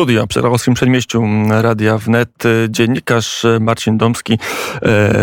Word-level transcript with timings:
studio 0.00 0.26
przy 0.26 0.40
Krakowskim 0.40 0.74
Przedmieściu 0.74 1.22
Radia 1.48 1.98
Wnet 1.98 2.44
dziennikarz 2.68 3.46
Marcin 3.60 3.98
Domski, 3.98 4.38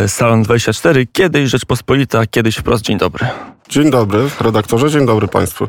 Salon 0.08 0.44
24. 0.44 1.08
Kiedyś 1.14 1.50
Rzeczpospolita, 1.50 2.26
kiedyś 2.26 2.56
wprost. 2.56 2.84
Dzień 2.84 2.98
dobry. 2.98 3.28
Dzień 3.70 3.92
dobry, 3.92 4.20
redaktorze, 4.42 4.92
dzień 4.92 5.06
dobry 5.06 5.28
Państwu. 5.28 5.68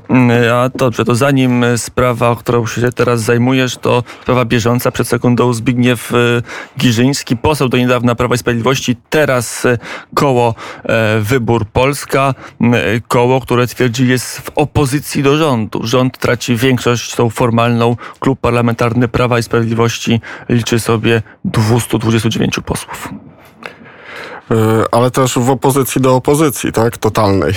A 0.55 0.69
dobrze, 0.75 1.05
to 1.05 1.15
zanim 1.15 1.65
sprawa, 1.77 2.31
o 2.31 2.37
którą 2.37 2.67
się 2.67 2.93
teraz 2.93 3.21
zajmujesz, 3.21 3.77
to 3.77 4.03
sprawa 4.23 4.45
bieżąca. 4.45 4.91
Przed 4.91 5.09
sekundą 5.09 5.53
Zbigniew 5.53 6.13
Giżyński, 6.79 7.37
poseł 7.37 7.69
do 7.69 7.77
niedawna 7.77 8.15
Prawa 8.15 8.35
i 8.35 8.39
Sprawiedliwości, 8.39 8.97
teraz 9.11 9.67
koło 10.15 10.55
Wybór 11.21 11.67
Polska, 11.67 12.35
koło, 13.09 13.41
które 13.41 13.67
twierdzi 13.67 14.09
jest 14.09 14.39
w 14.39 14.51
opozycji 14.55 15.23
do 15.23 15.37
rządu. 15.37 15.81
Rząd 15.83 16.19
traci 16.19 16.57
większość 16.57 17.15
tą 17.15 17.31
formalną. 17.31 17.97
Klub 18.21 18.41
Parlamentarny 18.41 19.09
Prawa 19.09 19.39
i 19.39 19.43
Sprawiedliwości 19.43 20.21
liczy 20.49 20.81
sobie 20.81 21.23
229 21.45 22.61
posłów. 22.65 23.09
E, 24.51 24.85
ale 24.93 25.11
też 25.11 25.39
w 25.39 25.51
opozycji 25.51 26.01
do 26.01 26.17
opozycji, 26.17 26.73
tak? 26.73 26.99
Totalnej. 26.99 27.53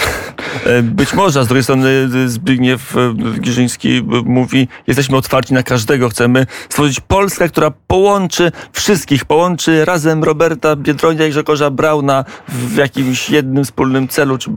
E, 0.65 0.83
być 0.83 1.13
może, 1.13 1.39
a 1.39 1.43
z 1.43 1.47
drugiej 1.47 1.63
strony 1.63 2.09
Zbigniew 2.27 2.95
Giżyński 3.39 4.01
mówi, 4.25 4.67
jesteśmy 4.87 5.17
otwarci 5.17 5.53
na 5.53 5.63
każdego, 5.63 6.09
chcemy 6.09 6.45
stworzyć 6.69 6.99
Polskę, 6.99 7.49
która 7.49 7.71
połączy 7.87 8.51
wszystkich, 8.71 9.25
połączy 9.25 9.85
razem 9.85 10.23
Roberta 10.23 10.75
Biedronia 10.75 11.27
i 11.27 11.29
Grzegorza 11.29 11.69
Brauna 11.69 12.25
w 12.47 12.75
jakimś 12.75 13.29
jednym 13.29 13.63
wspólnym 13.63 14.07
celu, 14.07 14.37
czy 14.37 14.51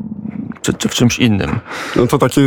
czy, 0.64 0.74
czy 0.74 0.88
w 0.88 0.94
czymś 0.94 1.18
innym. 1.18 1.58
No 1.96 2.06
to 2.06 2.18
taki 2.18 2.40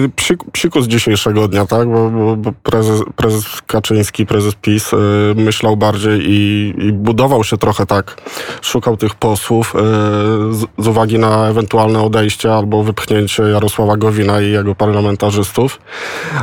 psikus 0.51 0.87
dzisiejszego 0.87 1.47
dnia, 1.47 1.65
tak? 1.65 1.87
Bo, 1.87 2.09
bo, 2.09 2.35
bo 2.35 2.51
prezes, 2.63 3.01
prezes, 3.15 3.45
Kaczyński, 3.67 4.25
prezes 4.25 4.55
PiS 4.55 4.93
y, 4.93 4.97
myślał 5.35 5.77
bardziej 5.77 6.21
i, 6.29 6.73
i, 6.77 6.93
budował 6.93 7.43
się 7.43 7.57
trochę 7.57 7.85
tak, 7.85 8.21
szukał 8.61 8.97
tych 8.97 9.15
posłów 9.15 9.75
y, 9.75 9.79
z, 10.53 10.65
z, 10.77 10.87
uwagi 10.87 11.19
na 11.19 11.47
ewentualne 11.47 12.01
odejście 12.01 12.53
albo 12.53 12.83
wypchnięcie 12.83 13.43
Jarosława 13.43 13.97
Gowina 13.97 14.41
i 14.41 14.51
jego 14.51 14.75
parlamentarzystów. 14.75 15.79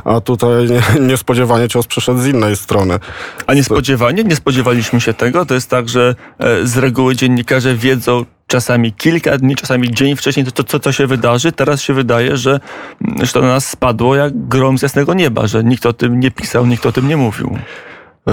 A 0.04 0.20
tutaj 0.20 0.68
nie, 0.68 1.06
niespodziewanie 1.06 1.68
cios 1.68 1.86
przyszedł 1.86 2.18
z 2.18 2.26
innej 2.26 2.56
strony. 2.56 2.98
A 3.46 3.54
niespodziewanie? 3.54 4.24
Nie 4.24 4.36
spodziewaliśmy 4.36 5.00
się 5.00 5.14
tego. 5.14 5.46
To 5.46 5.54
jest 5.54 5.70
tak, 5.70 5.88
że 5.88 6.14
e, 6.38 6.66
z 6.66 6.76
reguły 6.76 7.16
dziennikarze 7.16 7.74
wiedzą, 7.74 8.24
czasami 8.54 8.92
kilka 8.92 9.38
dni, 9.38 9.56
czasami 9.56 9.90
dzień 9.90 10.16
wcześniej, 10.16 10.46
to 10.46 10.64
co, 10.64 10.80
co 10.80 10.92
się 10.92 11.06
wydarzy. 11.06 11.52
Teraz 11.52 11.82
się 11.82 11.94
wydaje, 11.94 12.36
że, 12.36 12.60
że 13.22 13.32
to 13.32 13.40
na 13.40 13.46
nas 13.46 13.66
spadło 13.68 14.16
jak 14.16 14.48
grom 14.48 14.78
z 14.78 14.82
jasnego 14.82 15.14
nieba, 15.14 15.46
że 15.46 15.64
nikt 15.64 15.86
o 15.86 15.92
tym 15.92 16.20
nie 16.20 16.30
pisał, 16.30 16.66
nikt 16.66 16.86
o 16.86 16.92
tym 16.92 17.08
nie 17.08 17.16
mówił. 17.16 17.58
E, 18.28 18.32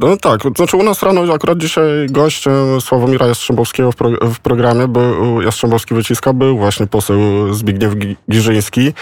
no 0.00 0.16
tak, 0.16 0.40
znaczy 0.56 0.76
u 0.76 0.82
nas 0.82 1.02
rano 1.02 1.34
akurat 1.34 1.58
dzisiaj 1.58 2.06
gościem 2.10 2.80
Sławomira 2.80 3.26
Jastrzębowskiego 3.26 3.92
w, 3.92 3.96
pro, 3.96 4.10
w 4.34 4.40
programie 4.40 4.88
był 4.88 5.42
Jastrzębowski 5.42 5.94
Wyciska, 5.94 6.32
był 6.32 6.58
właśnie 6.58 6.86
poseł 6.86 7.18
Zbigniew 7.54 7.94
Giżyński 8.30 8.92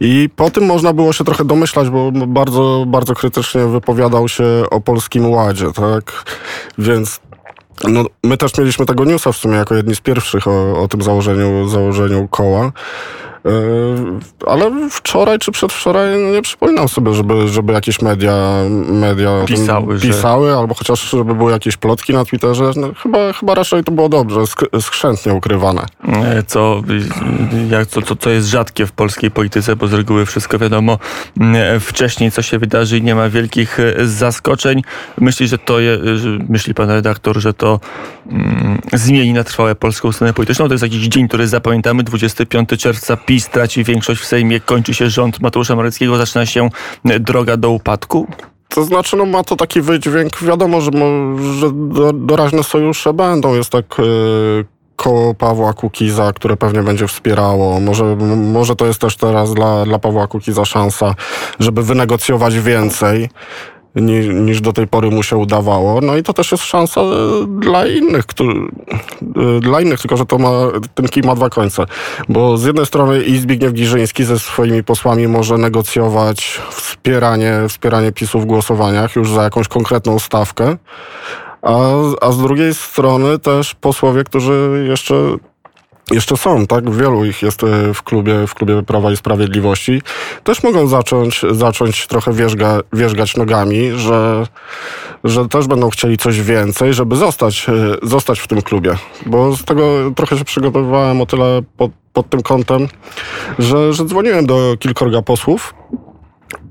i 0.00 0.28
po 0.36 0.50
tym 0.50 0.66
można 0.66 0.92
było 0.92 1.12
się 1.12 1.24
trochę 1.24 1.44
domyślać, 1.44 1.90
bo 1.90 2.12
bardzo, 2.12 2.84
bardzo 2.86 3.14
krytycznie 3.14 3.66
wypowiadał 3.66 4.28
się 4.28 4.44
o 4.70 4.80
Polskim 4.80 5.30
Ładzie, 5.30 5.72
tak? 5.72 6.24
Więc 6.78 7.20
no, 7.88 8.04
my 8.24 8.36
też 8.36 8.58
mieliśmy 8.58 8.86
tego 8.86 9.04
newsa 9.04 9.32
w 9.32 9.36
sumie 9.36 9.56
jako 9.56 9.74
jedni 9.74 9.94
z 9.94 10.00
pierwszych 10.00 10.48
o, 10.48 10.82
o 10.82 10.88
tym 10.88 11.02
założeniu, 11.02 11.68
założeniu 11.68 12.28
koła. 12.28 12.72
E, 13.46 13.50
ale 14.46 14.70
wczoraj 14.90 15.38
czy 15.38 15.52
przedwczoraj 15.52 16.18
nie 16.32 16.42
przypominam 16.42 16.88
sobie, 16.88 17.14
żeby, 17.14 17.48
żeby 17.48 17.72
jakieś 17.72 18.02
media, 18.02 18.34
media 18.88 19.30
pisały, 19.46 19.98
pisały 19.98 20.50
że... 20.50 20.56
albo 20.56 20.74
chociaż 20.74 21.10
żeby 21.10 21.34
były 21.34 21.52
jakieś 21.52 21.76
plotki 21.76 22.12
na 22.12 22.24
Twitterze. 22.24 22.70
No, 22.76 22.90
chyba, 23.02 23.32
chyba 23.32 23.54
raczej 23.54 23.84
to 23.84 23.92
było 23.92 24.08
dobrze, 24.08 24.40
skrzętnie 24.80 25.34
ukrywane. 25.34 25.86
E, 26.08 26.42
co, 26.42 26.82
jak, 27.70 27.86
co, 27.86 28.02
co, 28.02 28.16
co 28.16 28.30
jest 28.30 28.48
rzadkie 28.48 28.86
w 28.86 28.92
polskiej 28.92 29.30
polityce, 29.30 29.76
bo 29.76 29.88
z 29.88 29.92
reguły 29.92 30.26
wszystko 30.26 30.58
wiadomo 30.58 30.98
wcześniej, 31.80 32.30
co 32.30 32.42
się 32.42 32.58
wydarzy 32.58 32.98
i 32.98 33.02
nie 33.02 33.14
ma 33.14 33.28
wielkich 33.28 33.78
zaskoczeń. 34.04 34.82
Myśli, 35.18 35.48
że 35.48 35.58
to 35.58 35.80
je, 35.80 35.98
myśli 36.48 36.74
pan 36.74 36.90
redaktor, 36.90 37.40
że 37.40 37.54
to 37.54 37.80
mm, 38.26 38.80
zmieni 38.92 39.32
na 39.32 39.44
trwałe 39.44 39.74
polską 39.74 40.12
scenę 40.12 40.32
polityczną. 40.32 40.68
To 40.68 40.74
jest 40.74 40.82
jakiś 40.82 41.08
dzień, 41.08 41.28
który 41.28 41.48
zapamiętamy, 41.48 42.02
25 42.02 42.68
czerwca 42.78 43.16
PiS 43.30 43.48
traci 43.48 43.84
większość 43.84 44.20
w 44.20 44.26
Sejmie, 44.26 44.60
kończy 44.60 44.94
się 44.94 45.10
rząd 45.10 45.40
Mateusza 45.40 45.76
Moreckiego, 45.76 46.16
zaczyna 46.16 46.46
się 46.46 46.70
e, 47.04 47.20
droga 47.20 47.56
do 47.56 47.70
upadku? 47.70 48.26
To 48.68 48.84
znaczy, 48.84 49.16
no 49.16 49.26
ma 49.26 49.44
to 49.44 49.56
taki 49.56 49.80
wydźwięk, 49.80 50.42
wiadomo, 50.42 50.80
że, 50.80 50.90
że 51.60 51.70
doraźne 52.14 52.62
sojusze 52.62 53.12
będą, 53.12 53.54
jest 53.54 53.70
tak... 53.70 53.84
Yy 53.98 54.64
koło 54.96 55.34
Pawła 55.34 55.72
Kukiza, 55.72 56.32
które 56.32 56.56
pewnie 56.56 56.82
będzie 56.82 57.08
wspierało. 57.08 57.80
Może, 57.80 58.16
może 58.36 58.76
to 58.76 58.86
jest 58.86 59.00
też 59.00 59.16
teraz 59.16 59.54
dla, 59.54 59.84
dla 59.84 59.98
Pawła 59.98 60.26
Kukiza 60.26 60.64
szansa, 60.64 61.14
żeby 61.60 61.82
wynegocjować 61.82 62.58
więcej 62.58 63.28
niż, 63.94 64.26
niż 64.26 64.60
do 64.60 64.72
tej 64.72 64.86
pory 64.86 65.10
mu 65.10 65.22
się 65.22 65.36
udawało. 65.36 66.00
No 66.00 66.16
i 66.16 66.22
to 66.22 66.32
też 66.32 66.52
jest 66.52 66.64
szansa 66.64 67.00
e, 67.00 67.06
dla 67.46 67.86
innych, 67.86 68.26
który, 68.26 68.54
e, 69.56 69.60
dla 69.60 69.80
innych, 69.80 70.00
tylko 70.00 70.16
że 70.16 70.26
to 70.26 70.38
ma, 70.38 70.50
ten 70.94 71.08
kij 71.08 71.22
ma 71.22 71.34
dwa 71.34 71.50
końce. 71.50 71.86
Bo 72.28 72.58
z 72.58 72.64
jednej 72.64 72.86
strony 72.86 73.22
i 73.22 73.38
Zbigniew 73.38 73.72
Giżyński 73.72 74.24
ze 74.24 74.38
swoimi 74.38 74.84
posłami 74.84 75.28
może 75.28 75.58
negocjować 75.58 76.60
wspieranie, 76.70 77.52
wspieranie 77.68 78.12
PiSu 78.12 78.40
w 78.40 78.46
głosowaniach 78.46 79.16
już 79.16 79.30
za 79.30 79.42
jakąś 79.42 79.68
konkretną 79.68 80.18
stawkę, 80.18 80.76
a, 81.62 81.76
a 82.20 82.32
z 82.32 82.38
drugiej 82.38 82.74
strony 82.74 83.38
też 83.38 83.74
posłowie, 83.74 84.24
którzy 84.24 84.86
jeszcze 84.88 85.14
jeszcze 86.10 86.36
są, 86.36 86.66
tak? 86.66 86.90
Wielu 86.90 87.24
ich 87.24 87.42
jest 87.42 87.64
e, 87.64 87.94
w 87.94 88.02
klubie, 88.02 88.46
w 88.46 88.54
klubie 88.54 88.82
Prawa 88.82 89.12
i 89.12 89.16
Sprawiedliwości. 89.16 90.02
Też 90.44 90.62
mogą 90.62 90.86
zacząć, 90.86 91.42
zacząć 91.50 92.06
trochę 92.06 92.32
wierzga, 92.32 92.80
wierzgać 92.92 93.36
nogami, 93.36 93.90
że, 93.94 94.46
że 95.24 95.48
też 95.48 95.66
będą 95.66 95.90
chcieli 95.90 96.16
coś 96.16 96.40
więcej, 96.40 96.94
żeby 96.94 97.16
zostać, 97.16 97.68
e, 97.68 97.72
zostać 98.02 98.40
w 98.40 98.48
tym 98.48 98.62
klubie. 98.62 98.96
Bo 99.26 99.56
z 99.56 99.64
tego 99.64 100.10
trochę 100.16 100.38
się 100.38 100.44
przygotowywałem 100.44 101.20
o 101.20 101.26
tyle 101.26 101.60
pod, 101.76 101.90
pod 102.12 102.30
tym 102.30 102.42
kątem, 102.42 102.88
że, 103.58 103.92
że 103.92 104.04
dzwoniłem 104.04 104.46
do 104.46 104.74
kilkorga 104.78 105.22
posłów 105.22 105.74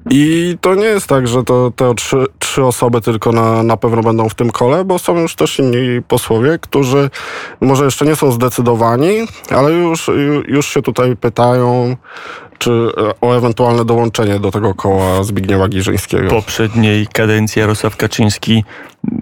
i 0.10 0.58
to 0.62 0.76
nie 0.76 0.86
jest 0.86 1.08
tak, 1.08 1.28
że 1.28 1.44
to 1.44 1.72
te 1.76 1.96
trzy, 1.96 2.26
trzy 2.40 2.66
osoby 2.66 3.02
tylko 3.02 3.32
na, 3.32 3.64
na 3.64 3.78
pewno 3.78 4.02
będą 4.04 4.30
w 4.30 4.36
tym 4.36 4.52
kole, 4.52 4.86
bo 4.86 5.00
są 5.00 5.20
już 5.20 5.36
też 5.36 5.60
inni 5.60 6.02
posłowie, 6.02 6.60
którzy 6.62 7.10
może 7.62 7.86
jeszcze 7.86 8.06
nie 8.06 8.16
są 8.16 8.32
zdecydowani, 8.32 9.20
ale 9.50 9.72
już, 9.72 10.12
już 10.48 10.68
się 10.68 10.82
tutaj 10.82 11.16
pytają, 11.16 11.96
czy 12.60 12.72
e, 12.72 13.14
o 13.22 13.38
ewentualne 13.38 13.86
dołączenie 13.86 14.40
do 14.40 14.52
tego 14.52 14.74
koła 14.74 15.24
Zbigniewa 15.24 15.68
Giżyńskiego. 15.68 16.28
W 16.28 16.30
poprzedniej 16.30 17.08
kadencji 17.08 17.60
Jarosław 17.60 17.98
Kaczyński 17.98 18.64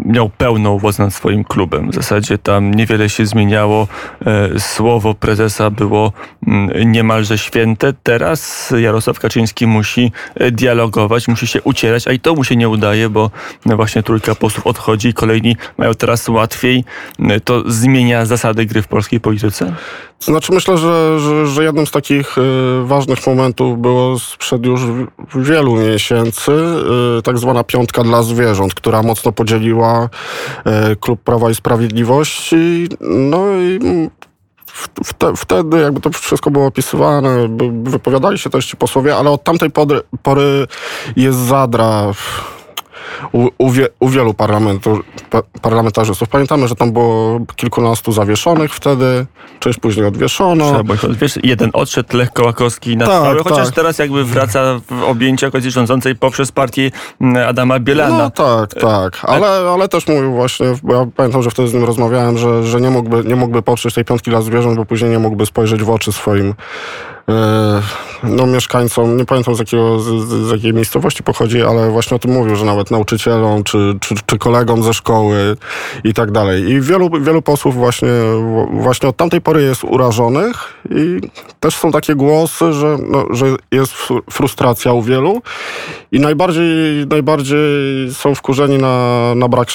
miał 0.06 0.30
pełną 0.30 0.78
władzę 0.78 1.04
nad 1.04 1.14
swoim 1.14 1.44
klubem. 1.44 1.92
W 1.92 1.96
zasadzie 1.96 2.38
tam 2.38 2.74
niewiele 2.74 3.10
się 3.10 3.26
zmieniało. 3.26 3.88
E, 4.26 4.60
słowo 4.60 5.14
prezesa 5.14 5.70
było 5.70 6.14
mm, 6.48 6.92
niemalże 6.92 7.38
święte. 7.38 7.94
Teraz 8.04 8.74
Jarosław 8.78 9.20
Kaczyński 9.20 9.68
musi 9.68 10.12
e, 10.36 10.52
dialogować, 10.52 11.28
musi 11.28 11.48
się 11.48 11.62
ucierać, 11.62 12.08
a 12.08 12.12
i 12.12 12.20
to 12.20 12.36
mu 12.36 12.44
się 12.44 12.56
nie 12.56 12.70
udaje, 12.70 13.10
bo 13.10 13.32
właśnie 13.66 14.04
trójka 14.04 14.36
posłów 14.36 14.68
odchodzi, 14.68 15.14
kolejni 15.14 15.56
mają 15.78 15.94
teraz 15.94 16.30
łatwiej. 16.30 16.84
To 17.44 17.64
zmienia 17.72 18.26
zasady 18.26 18.66
gry 18.66 18.82
w 18.82 18.88
polskiej 18.88 19.20
polityce? 19.20 19.74
Znaczy 20.20 20.52
myślę, 20.52 20.78
że, 20.78 21.20
że, 21.20 21.48
że 21.48 21.64
jednym 21.64 21.88
z 21.88 21.92
takich 21.92 22.36
ważnych 22.84 23.20
momentów 23.28 23.82
było 23.82 24.20
sprzed 24.20 24.66
już 24.66 24.82
wielu 25.36 25.76
miesięcy 25.76 26.52
y, 27.20 27.22
tak 27.22 27.38
zwana 27.38 27.64
piątka 27.64 28.04
dla 28.04 28.24
zwierząt, 28.24 28.74
która 28.74 29.04
mocno 29.04 29.32
podzieliła 29.32 30.10
y, 30.92 30.96
Klub 30.96 31.22
Prawa 31.22 31.50
i 31.50 31.56
Sprawiedliwości. 31.56 32.88
No 33.02 33.46
i 33.58 33.80
wtedy 35.36 35.80
jakby 35.80 36.02
to 36.02 36.10
wszystko 36.10 36.52
było 36.52 36.66
opisywane, 36.66 37.58
wypowiadali 37.84 38.38
się 38.38 38.50
też 38.50 38.66
ci 38.66 38.78
posłowie, 38.78 39.16
ale 39.16 39.30
od 39.30 39.44
tamtej 39.44 39.70
pory 40.24 40.68
jest 41.16 41.38
zadra 41.38 42.14
u, 43.32 43.50
u, 43.58 43.72
wie, 43.72 43.88
u 44.00 44.10
wielu 44.10 44.34
parlamentarzystów. 45.62 46.30
Pamiętamy, 46.30 46.68
że 46.68 46.76
tam 46.76 46.92
było 46.92 47.40
kilkunastu 47.56 48.12
zawieszonych 48.12 48.74
wtedy, 48.74 49.26
część 49.60 49.80
później 49.80 50.06
odwieszono. 50.06 50.84
Wiesz, 51.10 51.40
jeden 51.44 51.70
odszedł, 51.74 52.18
Lech 52.18 52.32
Kołakowski 52.32 52.98
na 52.98 53.06
tak, 53.06 53.16
trwałe, 53.16 53.44
chociaż 53.44 53.66
tak. 53.66 53.76
teraz 53.76 54.00
jakby 54.00 54.24
wraca 54.24 54.80
w 54.90 55.04
objęcia 55.04 55.52
koalicji 55.52 55.72
rządzącej 55.72 56.16
poprzez 56.16 56.52
partię 56.52 56.92
mm, 57.22 57.50
Adama 57.50 57.80
Bielana. 57.80 58.18
No 58.18 58.30
tak, 58.32 58.74
tak, 58.74 59.20
ale, 59.24 59.48
ale 59.48 59.88
też 59.88 60.08
mówił 60.08 60.34
właśnie, 60.34 60.68
bo 60.84 60.94
ja 60.94 61.08
pamiętam, 61.16 61.44
że 61.44 61.50
wtedy 61.50 61.68
z 61.68 61.74
nim 61.74 61.84
rozmawiałem, 61.84 62.38
że, 62.38 62.64
że 62.64 62.82
nie, 62.82 62.90
mógłby, 62.90 63.24
nie 63.24 63.36
mógłby 63.36 63.62
poprzeć 63.62 63.94
tej 63.94 64.06
piątki 64.06 64.30
dla 64.30 64.42
zwierząt, 64.42 64.78
bo 64.78 64.86
później 64.86 65.12
nie 65.12 65.20
mógłby 65.20 65.46
spojrzeć 65.46 65.84
w 65.84 65.90
oczy 65.90 66.12
swoim 66.12 66.54
no, 68.24 68.48
mieszkańcom, 68.48 69.18
nie 69.18 69.26
pamiętam 69.26 69.56
z, 69.56 69.60
jakiego, 69.60 70.00
z, 70.00 70.28
z, 70.28 70.52
jakiej 70.52 70.74
miejscowości 70.74 71.24
pochodzi, 71.24 71.62
ale 71.62 71.90
właśnie 71.90 72.16
o 72.16 72.20
tym 72.20 72.32
mówił, 72.32 72.56
że 72.56 72.66
nawet 72.66 72.92
nauczycielom 72.92 73.64
czy, 73.64 73.98
czy, 74.02 74.16
czy 74.26 74.38
kolegom 74.38 74.84
ze 74.84 74.94
szkoły 74.94 75.58
i 76.04 76.14
tak 76.14 76.32
dalej. 76.32 76.70
I 76.70 76.82
wielu, 76.82 77.10
wielu 77.22 77.42
posłów 77.42 77.76
właśnie, 77.76 78.10
właśnie 78.72 79.10
od 79.10 79.18
tamtej 79.18 79.42
pory 79.42 79.64
jest 79.64 79.84
urażonych 79.84 80.74
i 80.90 81.22
też 81.60 81.76
są 81.76 81.92
takie 81.92 82.16
głosy, 82.16 82.74
że, 82.74 82.98
no, 83.10 83.26
że 83.30 83.46
jest 83.72 83.94
frustracja 84.32 84.94
u 84.94 85.02
wielu 85.02 85.42
i 86.12 86.20
najbardziej, 86.20 87.08
najbardziej 87.10 87.60
są 88.14 88.36
wkurzeni 88.36 88.78
na, 88.78 89.36
na 89.36 89.48
brak 89.48 89.68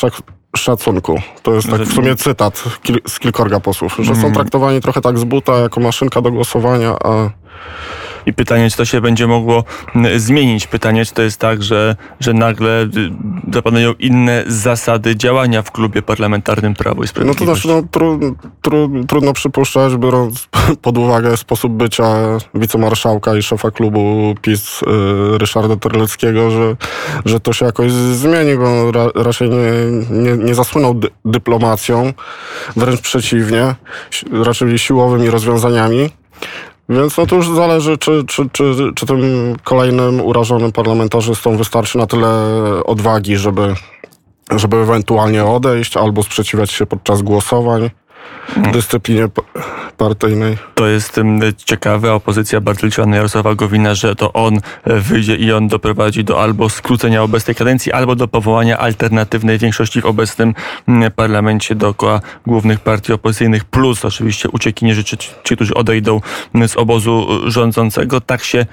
szacunku. 0.56 1.20
To 1.43 1.55
jest 1.55 1.70
tak 1.70 1.81
w 1.81 1.94
sumie 1.94 2.16
cytat 2.16 2.64
z 3.08 3.19
kilkorga 3.19 3.60
posłów, 3.60 3.96
że 3.98 4.05
są 4.05 4.12
mhm. 4.12 4.34
traktowani 4.34 4.81
trochę 4.81 5.00
tak 5.00 5.19
z 5.19 5.25
buta 5.25 5.58
jako 5.58 5.81
maszynka 5.81 6.20
do 6.20 6.32
głosowania, 6.32 6.96
a 7.05 7.41
i 8.26 8.32
pytanie, 8.32 8.70
czy 8.70 8.76
to 8.76 8.84
się 8.84 9.00
będzie 9.00 9.26
mogło 9.26 9.64
zmienić. 10.16 10.66
Pytanie, 10.66 11.04
czy 11.04 11.14
to 11.14 11.22
jest 11.22 11.40
tak, 11.40 11.62
że, 11.62 11.96
że 12.20 12.34
nagle 12.34 12.82
y, 12.82 12.88
zapanują 13.52 13.93
inne 13.99 14.44
zasady 14.46 15.16
działania 15.16 15.62
w 15.62 15.72
klubie 15.72 16.02
parlamentarnym 16.02 16.75
Prawo 16.75 17.04
i 17.04 17.08
Sprawiedliwość. 17.08 17.40
No 17.40 17.46
to 17.46 17.60
znaczy, 17.60 17.69
no, 17.69 17.88
tru, 17.90 18.37
tru, 18.62 18.90
trudno 19.08 19.32
przypuszczać, 19.32 19.96
biorąc 19.96 20.49
pod 20.82 20.99
uwagę 20.99 21.37
sposób 21.37 21.72
bycia 21.72 22.04
wicemarszałka 22.54 23.37
i 23.37 23.43
szefa 23.43 23.70
klubu 23.70 24.34
PiS 24.43 24.82
y, 24.82 24.87
Ryszarda 25.38 25.76
Terleckiego, 25.76 26.50
że, 26.50 26.76
że 27.25 27.40
to 27.40 27.52
się 27.52 27.66
jakoś 27.66 27.93
zmieni, 27.93 28.56
bo 28.56 28.93
ra, 28.93 29.06
raczej 29.14 29.50
nie, 29.50 29.58
nie, 30.10 30.37
nie 30.44 30.55
zasłynął 30.55 30.94
dy, 30.94 31.08
dyplomacją, 31.25 32.12
wręcz 32.76 33.00
przeciwnie, 33.00 33.75
raczej 34.32 34.78
siłowymi 34.78 35.31
rozwiązaniami. 35.31 36.21
Więc 36.92 37.16
no 37.16 37.26
to 37.26 37.36
już 37.36 37.48
zależy, 37.48 37.98
czy, 37.98 38.24
czy, 38.26 38.48
czy, 38.52 38.74
czy 38.94 39.06
tym 39.06 39.20
kolejnym 39.64 40.20
urażonym 40.20 40.72
parlamentarzystom 40.72 41.56
wystarczy 41.56 41.98
na 41.98 42.06
tyle 42.06 42.28
odwagi, 42.84 43.36
żeby, 43.36 43.74
żeby 44.56 44.76
ewentualnie 44.76 45.44
odejść 45.44 45.96
albo 45.96 46.22
sprzeciwiać 46.22 46.70
się 46.70 46.86
podczas 46.86 47.22
głosowań 47.22 47.90
dyscyplinie 48.72 49.28
partyjnej. 49.96 50.58
To 50.74 50.86
jest 50.86 51.20
ciekawe. 51.64 52.12
Opozycja 52.12 52.60
bardzo 52.60 52.86
liczyła 52.86 53.06
na 53.06 53.16
Jarosława 53.16 53.54
Gowina, 53.54 53.94
że 53.94 54.14
to 54.14 54.32
on 54.32 54.60
e, 54.84 55.00
wyjdzie 55.00 55.36
i 55.36 55.52
on 55.52 55.68
doprowadzi 55.68 56.24
do 56.24 56.42
albo 56.42 56.68
skrócenia 56.68 57.22
obecnej 57.22 57.54
kadencji, 57.54 57.92
albo 57.92 58.16
do 58.16 58.28
powołania 58.28 58.78
alternatywnej 58.78 59.58
większości 59.58 60.00
w 60.00 60.06
obecnym 60.06 60.54
parlamencie 61.16 61.74
dookoła 61.74 62.20
głównych 62.46 62.80
partii 62.80 63.12
opozycyjnych, 63.12 63.64
plus 63.64 64.04
oczywiście 64.04 64.48
uciekinierzy, 64.48 65.04
czy 65.04 65.16
ci, 65.16 65.56
którzy 65.56 65.74
odejdą 65.74 66.20
z 66.68 66.76
obozu 66.76 67.28
rządzącego. 67.46 68.20
Tak 68.20 68.44
się 68.44 68.66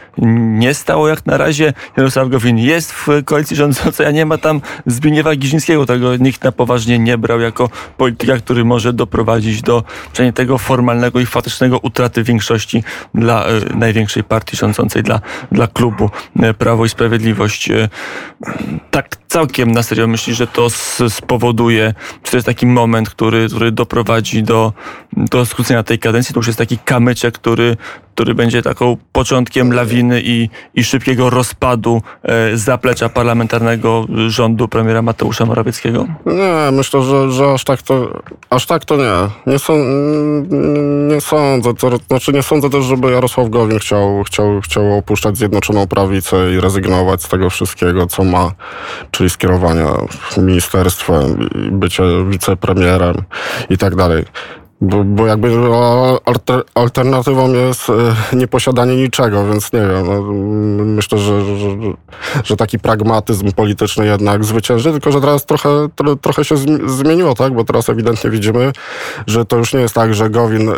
nie 0.57 0.74
stało 0.74 1.07
jak 1.07 1.25
na 1.25 1.38
razie. 1.38 1.74
Jarosław 1.98 2.30
Gowin 2.30 2.57
jest 2.57 2.92
w 2.92 3.07
koalicji 3.25 3.56
rządzącej, 3.56 4.06
a 4.06 4.12
nie 4.12 4.25
ma 4.25 4.38
tam 4.38 4.62
Zbigniewa 4.86 5.36
Giżyńskiego. 5.36 5.86
Tego 5.86 6.15
nikt 6.15 6.44
na 6.44 6.51
poważnie 6.51 7.00
nie 7.00 7.18
brał 7.18 7.39
jako 7.39 7.69
polityka, 7.98 8.38
który 8.38 8.65
może 8.65 8.94
doprowadzić 8.94 9.62
do 9.62 9.83
przynajmniej 10.13 10.33
tego 10.33 10.57
formalnego 10.57 11.09
i 11.16 11.26
faktycznego 11.26 11.80
utraty 11.80 12.24
większości 12.24 12.84
dla 13.14 13.46
e, 13.46 13.60
największej 13.76 14.24
partii 14.24 14.58
rządzącej, 14.58 15.04
dla, 15.04 15.22
dla 15.52 15.68
klubu 15.68 16.10
e, 16.40 16.54
Prawo 16.54 16.86
i 16.86 16.90
Sprawiedliwość. 16.90 17.72
E, 17.72 17.90
tak 18.92 19.16
całkiem 19.28 19.72
na 19.72 19.84
serio 19.84 20.08
myśli, 20.08 20.34
że 20.34 20.48
to 20.48 20.68
spowoduje, 21.10 21.94
czy 22.24 22.32
to 22.32 22.38
jest 22.38 22.48
taki 22.48 22.66
moment, 22.66 23.10
który, 23.10 23.48
który 23.48 23.72
doprowadzi 23.72 24.44
do, 24.44 24.74
do 25.14 25.46
skrócenia 25.46 25.84
tej 25.84 26.00
kadencji, 26.00 26.34
to 26.34 26.40
już 26.40 26.48
jest 26.48 26.60
taki 26.60 26.78
kamyczek, 26.78 27.34
który, 27.34 27.78
który 28.19 28.36
będzie 28.36 28.62
taką 28.62 28.98
początkiem 29.12 29.74
lawiny 29.74 30.21
i, 30.24 30.50
i 30.75 30.83
szybkiego 30.83 31.30
rozpadu 31.30 32.01
e, 32.24 32.57
zaplecza 32.57 33.10
parlamentarnego 33.10 34.06
rządu 34.27 34.68
premiera 34.68 35.01
Mateusza 35.01 35.45
Morawieckiego? 35.45 36.07
Nie, 36.25 36.71
myślę, 36.71 37.01
że, 37.01 37.31
że 37.31 37.54
aż 37.54 37.63
tak 37.63 37.81
to 37.81 38.21
aż 38.50 38.66
tak 38.66 38.86
to 38.86 38.95
nie. 38.98 39.51
Nie, 39.54 39.60
są, 39.60 39.74
nie 41.07 41.21
sądzę. 41.21 41.74
To, 41.74 41.98
znaczy 42.07 42.33
nie 42.33 42.44
sądzę 42.44 42.69
też, 42.69 42.86
żeby 42.86 43.12
Jarosław 43.12 43.50
Gowin 43.50 43.80
chciał, 43.80 44.24
chciał, 44.24 44.62
chciał 44.62 44.98
opuszczać 44.98 45.38
Zjednoczoną 45.38 45.88
Prawicę 45.88 46.54
i 46.54 46.60
rezygnować 46.60 47.24
z 47.24 47.30
tego 47.30 47.50
wszystkiego, 47.50 48.07
co 48.07 48.24
ma, 48.24 48.51
czyli 49.12 49.30
skierowania 49.30 49.88
ministerstwem, 50.38 51.50
bycie 51.72 52.04
wicepremierem 52.30 53.15
i 53.69 53.77
tak 53.77 53.95
dalej. 53.95 54.25
Bo, 54.81 55.04
bo 55.04 55.28
jakby 55.28 55.50
alter, 56.26 56.64
alternatywą 56.76 57.54
jest 57.54 57.90
e, 57.90 58.36
nieposiadanie 58.36 58.96
niczego, 58.96 59.48
więc 59.48 59.74
nie 59.74 59.80
wiem. 59.80 60.08
No, 60.08 60.22
myślę, 60.86 61.18
że, 61.18 61.58
że, 61.58 61.70
że, 62.44 62.58
taki 62.58 62.80
pragmatyzm 62.80 63.52
polityczny 63.52 64.06
jednak 64.06 64.46
zwycięży, 64.46 64.92
tylko 64.92 65.12
że 65.12 65.22
teraz 65.22 65.46
trochę, 65.46 65.70
trochę 66.22 66.46
się 66.46 66.56
zmieniło, 66.86 67.36
tak? 67.36 67.54
Bo 67.54 67.64
teraz 67.64 67.90
ewidentnie 67.90 68.30
widzimy, 68.30 68.72
że 69.28 69.46
to 69.46 69.58
już 69.58 69.74
nie 69.74 69.80
jest 69.80 69.96
tak, 69.96 70.14
że 70.14 70.30
Gowin. 70.30 70.72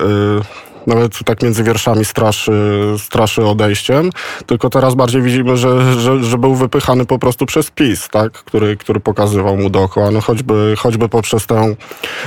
Nawet 0.88 1.19
tak 1.25 1.44
między 1.44 1.63
wierszami 1.63 2.06
straszy, 2.06 2.51
straszy 2.98 3.45
odejściem, 3.45 4.10
tylko 4.45 4.69
teraz 4.69 4.95
bardziej 4.95 5.22
widzimy, 5.22 5.57
że, 5.57 6.00
że, 6.00 6.24
że 6.24 6.38
był 6.38 6.56
wypychany 6.56 7.06
po 7.06 7.19
prostu 7.19 7.45
przez 7.45 7.72
PiS, 7.72 8.10
tak? 8.10 8.31
który, 8.31 8.78
który 8.78 9.00
pokazywał 9.00 9.57
mu 9.57 9.69
dookoła, 9.69 10.12
no 10.12 10.22
choćby, 10.22 10.75
choćby 10.78 11.10
poprzez, 11.10 11.45
tę, 11.48 11.75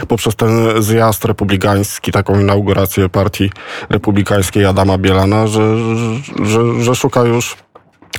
poprzez 0.08 0.36
ten 0.36 0.82
zjazd 0.82 1.24
republikański, 1.24 2.12
taką 2.12 2.40
inaugurację 2.40 3.08
partii 3.08 3.50
republikańskiej 3.88 4.64
Adama 4.64 4.98
Bielana, 4.98 5.46
że, 5.46 5.76
że, 6.42 6.82
że 6.82 6.94
szuka 6.94 7.20
już 7.22 7.56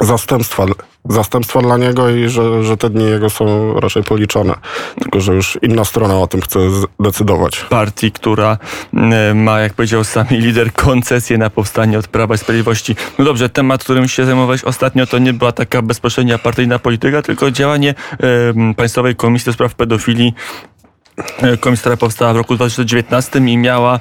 zastępstwa, 0.01 0.65
zastępstwa 1.09 1.62
dla 1.62 1.77
niego 1.77 2.09
i 2.09 2.30
że, 2.30 2.63
że 2.63 2.77
te 2.77 2.89
dni 2.89 3.06
jego 3.06 3.30
są 3.30 3.74
raczej 3.80 4.03
policzone. 4.03 4.53
Tylko, 5.01 5.21
że 5.21 5.33
już 5.33 5.59
inna 5.62 5.86
strona 5.86 6.19
o 6.19 6.27
tym 6.27 6.42
chce 6.42 6.59
decydować. 7.00 7.65
Partii, 7.69 8.12
która 8.12 8.57
e, 8.94 9.33
ma, 9.33 9.59
jak 9.59 9.74
powiedział 9.74 10.03
sami 10.03 10.38
lider, 10.38 10.74
koncesję 10.74 11.38
na 11.38 11.50
powstanie 11.50 12.00
od 12.00 12.07
Prawa 12.07 12.36
i 12.36 12.38
Sprawiedliwości. 12.38 12.95
No 13.19 13.25
dobrze, 13.25 13.50
temat, 13.50 13.83
którym 13.83 14.07
się 14.07 14.25
zajmowałeś 14.25 14.63
ostatnio, 14.63 15.07
to 15.07 15.18
nie 15.18 15.33
była 15.33 15.51
taka 15.51 15.81
bezpośrednia 15.81 16.38
partyjna 16.38 16.80
polityka, 16.80 17.21
tylko 17.21 17.51
działanie 17.51 17.95
e, 18.69 18.74
Państwowej 18.74 19.15
Komisji 19.15 19.45
do 19.45 19.53
Spraw 19.53 19.75
Pedofilii 19.75 20.33
komisja, 21.59 21.81
która 21.81 21.97
powstała 21.97 22.33
w 22.33 22.38
roku 22.38 22.56
2019 22.56 23.39
i 23.39 23.57
miała 23.57 24.00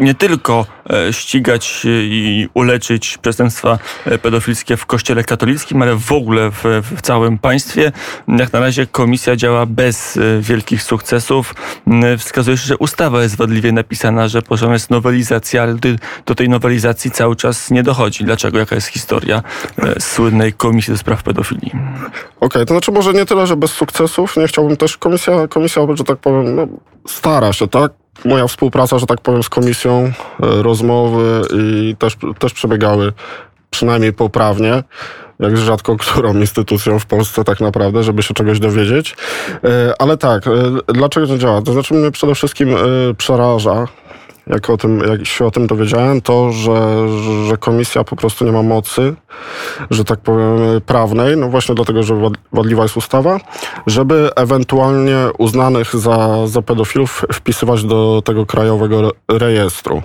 nie 0.00 0.14
tylko 0.14 0.66
e, 0.90 1.12
ścigać 1.12 1.82
i 1.84 2.48
uleczyć 2.54 3.18
przestępstwa 3.18 3.78
e, 4.04 4.18
pedofilskie 4.18 4.76
w 4.76 4.86
kościele 4.86 5.24
katolickim, 5.24 5.82
ale 5.82 5.96
w 5.96 6.12
ogóle 6.12 6.50
w, 6.50 6.64
w 6.96 7.00
całym 7.02 7.38
państwie. 7.38 7.92
Jak 8.28 8.52
na 8.52 8.60
razie 8.60 8.86
komisja 8.86 9.36
działa 9.36 9.66
bez 9.66 10.18
wielkich 10.40 10.82
sukcesów. 10.82 11.54
Wskazuje 12.18 12.56
się, 12.56 12.66
że 12.66 12.76
ustawa 12.76 13.22
jest 13.22 13.36
wadliwie 13.36 13.72
napisana, 13.72 14.28
że 14.28 14.42
potrzebna 14.42 14.74
jest 14.74 14.90
nowelizacja, 14.90 15.62
ale 15.62 15.76
do 16.26 16.34
tej 16.34 16.48
nowelizacji 16.48 17.10
cały 17.10 17.36
czas 17.36 17.70
nie 17.70 17.82
dochodzi. 17.82 18.24
Dlaczego? 18.24 18.58
Jaka 18.58 18.74
jest 18.74 18.88
historia 18.88 19.42
słynnej 19.98 20.52
Komisji 20.52 20.92
do 20.92 20.98
Spraw 20.98 21.22
Pedofilii? 21.22 21.70
Okej, 21.70 22.22
okay, 22.40 22.66
to 22.66 22.74
znaczy 22.74 22.92
może 22.92 23.12
nie 23.12 23.26
tyle, 23.26 23.46
że 23.46 23.56
bez 23.56 23.70
sukcesów. 23.70 24.36
Nie 24.36 24.46
chciałbym 24.46 24.76
też, 24.76 24.96
komisja, 24.96 25.48
komisja 25.48 25.82
że 25.94 26.04
tak 26.10 26.18
powiem, 26.18 26.56
no, 26.56 26.66
stara 27.08 27.52
się, 27.52 27.68
tak? 27.68 27.92
Moja 28.24 28.46
współpraca, 28.46 28.98
że 28.98 29.06
tak 29.06 29.20
powiem, 29.20 29.42
z 29.42 29.48
komisją, 29.48 30.12
e, 30.42 30.62
rozmowy 30.62 31.42
i 31.54 31.96
też, 31.98 32.16
też 32.38 32.52
przebiegały 32.52 33.12
przynajmniej 33.70 34.12
poprawnie 34.12 34.82
jak 35.40 35.56
rzadko 35.56 35.96
którą 35.96 36.34
instytucją 36.34 36.98
w 36.98 37.06
Polsce 37.06 37.44
tak 37.44 37.60
naprawdę, 37.60 38.02
żeby 38.02 38.22
się 38.22 38.34
czegoś 38.34 38.60
dowiedzieć. 38.60 39.16
E, 39.64 39.94
ale 39.98 40.16
tak, 40.16 40.46
e, 40.46 40.50
dlaczego 40.86 41.26
to 41.26 41.38
działa? 41.38 41.62
To 41.62 41.72
znaczy 41.72 41.94
mnie 41.94 42.10
przede 42.10 42.34
wszystkim 42.34 42.76
przeraża 43.16 43.86
jak, 44.50 44.70
o 44.70 44.76
tym, 44.76 45.00
jak 45.08 45.26
się 45.26 45.46
o 45.46 45.50
tym 45.50 45.66
dowiedziałem, 45.66 46.20
to, 46.20 46.52
że, 46.52 47.08
że 47.46 47.56
komisja 47.56 48.04
po 48.04 48.16
prostu 48.16 48.44
nie 48.44 48.52
ma 48.52 48.62
mocy, 48.62 49.14
że 49.90 50.04
tak 50.04 50.20
powiem, 50.20 50.80
prawnej, 50.86 51.36
no 51.36 51.48
właśnie 51.48 51.74
dlatego, 51.74 52.02
że 52.02 52.30
wadliwa 52.52 52.82
jest 52.82 52.96
ustawa, 52.96 53.40
żeby 53.86 54.30
ewentualnie 54.36 55.16
uznanych 55.38 55.96
za, 55.96 56.46
za 56.46 56.62
pedofilów 56.62 57.24
wpisywać 57.32 57.84
do 57.84 58.22
tego 58.24 58.46
krajowego 58.46 59.12
rejestru. 59.28 60.02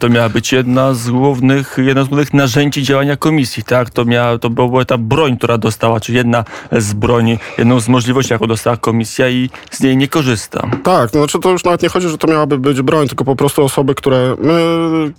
To 0.00 0.08
miała 0.08 0.28
być 0.28 0.52
jedna 0.52 0.94
z 0.94 1.10
głównych, 1.10 1.76
jedno 1.78 2.04
z 2.04 2.08
głównych 2.08 2.34
narzędzi 2.34 2.82
działania 2.82 3.16
komisji, 3.16 3.64
tak? 3.64 3.90
To, 3.90 4.04
miała, 4.04 4.38
to 4.38 4.50
była 4.50 4.84
ta 4.84 4.98
broń, 4.98 5.36
która 5.36 5.58
dostała, 5.58 6.00
czy 6.00 6.12
jedna 6.12 6.44
z 6.72 6.92
broni, 6.92 7.38
jedną 7.58 7.80
z 7.80 7.88
możliwości, 7.88 8.32
jaką 8.32 8.46
dostała 8.46 8.76
komisja 8.76 9.28
i 9.28 9.50
z 9.70 9.80
niej 9.80 9.96
nie 9.96 10.08
korzysta. 10.08 10.70
Tak, 10.84 11.12
no 11.12 11.20
znaczy 11.20 11.38
to 11.38 11.50
już 11.50 11.64
nawet 11.64 11.82
nie 11.82 11.88
chodzi, 11.88 12.08
że 12.08 12.18
to 12.18 12.28
miałaby 12.28 12.58
być 12.58 12.82
broń, 12.82 13.08
tylko 13.08 13.24
po 13.24 13.36
prostu 13.36 13.64
osoby, 13.64 13.94
które 13.94 14.36
my 14.38 14.60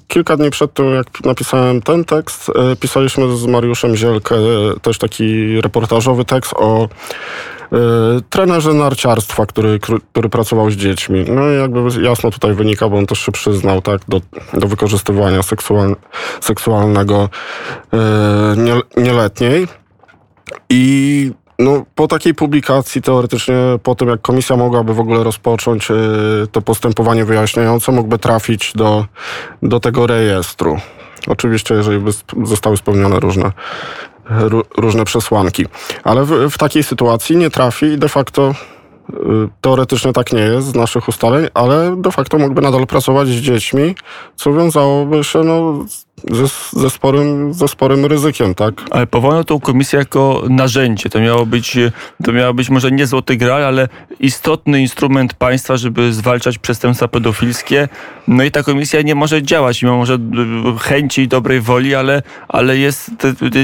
kilka 0.07 0.37
dni 0.37 0.49
przed 0.49 0.73
tym, 0.73 0.95
jak 0.95 1.25
napisałem 1.25 1.81
ten 1.81 2.05
tekst, 2.05 2.49
e, 2.49 2.75
pisaliśmy 2.75 3.37
z 3.37 3.45
Mariuszem 3.45 3.95
Zielkę 3.95 4.35
też 4.81 4.97
taki 4.97 5.61
reportażowy 5.61 6.25
tekst 6.25 6.53
o 6.53 6.89
trenerzy 8.29 8.73
narciarstwa, 8.73 9.45
który, 9.45 9.79
który 10.11 10.29
pracował 10.29 10.71
z 10.71 10.73
dziećmi. 10.73 11.25
No 11.27 11.51
i 11.51 11.55
jakby 11.55 12.01
jasno 12.01 12.31
tutaj 12.31 12.53
wynika, 12.53 12.89
bo 12.89 12.97
on 12.97 13.05
też 13.05 13.19
się 13.19 13.31
przyznał 13.31 13.81
tak, 13.81 14.01
do, 14.07 14.21
do 14.53 14.67
wykorzystywania 14.67 15.43
seksual, 15.43 15.95
seksualnego 16.41 17.29
nieletniej. 18.97 19.67
I 20.69 21.31
no, 21.61 21.85
po 21.95 22.07
takiej 22.07 22.33
publikacji 22.33 23.01
teoretycznie, 23.01 23.55
po 23.83 23.95
tym 23.95 24.07
jak 24.07 24.21
komisja 24.21 24.55
mogłaby 24.55 24.93
w 24.93 24.99
ogóle 24.99 25.23
rozpocząć 25.23 25.91
y, 25.91 25.95
to 26.51 26.61
postępowanie 26.61 27.25
wyjaśniające, 27.25 27.91
mógłby 27.91 28.17
trafić 28.17 28.73
do, 28.75 29.05
do 29.63 29.79
tego 29.79 30.07
rejestru. 30.07 30.77
Oczywiście, 31.27 31.75
jeżeli 31.75 31.99
by 31.99 32.11
zostały 32.43 32.77
spełnione 32.77 33.19
różne, 33.19 33.51
różne 34.77 35.05
przesłanki. 35.05 35.65
Ale 36.03 36.25
w, 36.25 36.49
w 36.51 36.57
takiej 36.57 36.83
sytuacji 36.83 37.37
nie 37.37 37.49
trafi 37.49 37.85
i 37.85 37.97
de 37.97 38.09
facto 38.09 38.53
y, 39.09 39.13
teoretycznie 39.61 40.13
tak 40.13 40.33
nie 40.33 40.41
jest 40.41 40.67
z 40.67 40.75
naszych 40.75 41.07
ustaleń, 41.07 41.47
ale 41.53 41.95
de 41.97 42.11
facto 42.11 42.37
mógłby 42.37 42.61
nadal 42.61 42.87
pracować 42.87 43.27
z 43.27 43.41
dziećmi, 43.41 43.95
co 44.35 44.53
wiązałoby 44.53 45.23
się 45.23 45.43
no, 45.43 45.85
ze, 46.31 46.79
ze, 46.81 46.89
sporym, 46.89 47.53
ze 47.53 47.67
sporym 47.67 48.05
ryzykiem, 48.05 48.55
tak? 48.55 48.73
Ale 48.91 49.07
powołano 49.07 49.43
tą 49.43 49.59
komisję 49.59 49.99
jako 49.99 50.43
narzędzie. 50.49 51.09
To 51.09 51.19
miało 51.19 51.45
być, 51.45 51.77
to 52.23 52.33
miało 52.33 52.53
być 52.53 52.69
może 52.69 52.91
nie 52.91 53.07
złoty 53.07 53.37
gral, 53.37 53.63
ale 53.63 53.87
istotny 54.19 54.81
instrument 54.81 55.33
państwa, 55.33 55.77
żeby 55.77 56.13
zwalczać 56.13 56.57
przestępstwa 56.57 57.07
pedofilskie. 57.07 57.89
No 58.27 58.43
i 58.43 58.51
ta 58.51 58.63
komisja 58.63 59.01
nie 59.01 59.15
może 59.15 59.43
działać, 59.43 59.83
mimo 59.83 59.97
może 59.97 60.17
chęci 60.79 61.21
i 61.21 61.27
dobrej 61.27 61.61
woli, 61.61 61.95
ale, 61.95 62.21
ale 62.47 62.77
jest 62.77 63.11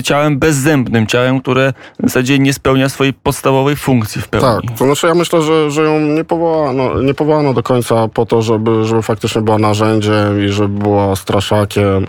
ciałem 0.04 0.40
bezzębnym, 0.40 1.08
ciałem, 1.08 1.42
które 1.42 1.74
w 2.00 2.04
zasadzie 2.04 2.40
nie 2.40 2.54
spełnia 2.54 2.90
swojej 2.90 3.14
podstawowej 3.14 3.76
funkcji 3.76 4.22
w 4.22 4.28
pełni. 4.28 4.68
Tak, 4.68 4.78
to 4.78 4.86
znaczy 4.86 5.08
ja 5.08 5.14
myślę, 5.14 5.42
że, 5.42 5.72
że 5.72 5.84
ją 5.84 6.00
nie 6.00 6.24
powołano, 6.24 7.02
nie 7.02 7.14
powołano 7.14 7.54
do 7.54 7.64
końca 7.64 8.08
po 8.08 8.26
to, 8.26 8.42
żeby, 8.42 8.86
żeby 8.86 9.02
faktycznie 9.02 9.42
była 9.42 9.58
narzędziem 9.58 10.46
i 10.46 10.50
żeby 10.50 10.80
była 10.80 11.16
straszakiem 11.16 12.08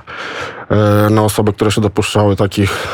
na 1.11 1.23
osoby, 1.23 1.53
które 1.53 1.71
się 1.71 1.81
dopuszczały 1.81 2.37
takich, 2.37 2.89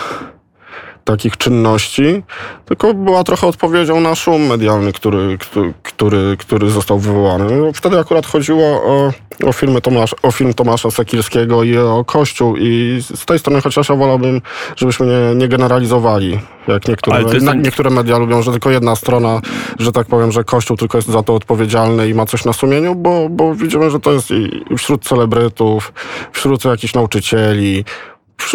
takich 1.04 1.37
czynności, 1.37 2.23
tylko 2.64 2.94
była 2.94 3.25
trochę 3.25 3.46
odpowiedzią 3.46 4.00
na 4.00 4.14
szum 4.14 4.42
medialny, 4.42 4.92
który, 4.92 5.38
który, 5.82 6.37
który 6.38 6.70
został 6.70 6.99
wywołany. 6.99 7.56
No, 7.56 7.73
wtedy 7.73 7.99
akurat 7.99 8.26
chodziło 8.26 8.66
o, 8.66 9.12
o, 9.44 9.52
filmy 9.52 9.80
Tomasz, 9.80 10.14
o 10.23 10.32
film 10.32 10.54
Tomasza 10.54 10.90
Sekilskiego 10.90 11.62
i 11.62 11.78
o 11.78 12.04
Kościół 12.04 12.56
i 12.56 12.99
z 13.14 13.25
tej 13.25 13.38
strony 13.38 13.61
chociaż 13.61 13.88
ja 13.88 13.94
wolałbym, 13.94 14.40
żebyśmy 14.76 15.06
nie, 15.06 15.34
nie 15.34 15.49
generalizowali, 15.49 16.38
jak 16.68 16.88
niektóre, 16.88 17.25
niektóre 17.56 17.90
media 17.90 18.18
lubią, 18.18 18.42
że 18.42 18.50
tylko 18.50 18.70
jedna 18.70 18.96
strona, 18.96 19.40
że 19.78 19.92
tak 19.92 20.06
powiem, 20.06 20.32
że 20.32 20.44
Kościół 20.44 20.76
tylko 20.76 20.99
jest 20.99 21.08
za 21.08 21.23
to 21.23 21.34
odpowiedzialny 21.34 22.08
i 22.08 22.14
ma 22.14 22.26
coś 22.26 22.44
na 22.44 22.52
sumieniu, 22.52 22.94
bo, 22.94 23.28
bo 23.30 23.54
widzimy, 23.54 23.90
że 23.90 24.00
to 24.00 24.12
jest 24.12 24.30
i 24.30 24.64
wśród 24.78 25.04
celebrytów, 25.04 25.92
wśród 26.32 26.64
jakichś 26.64 26.94
nauczycieli, 26.94 27.84